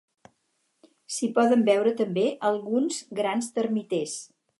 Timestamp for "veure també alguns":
1.67-2.97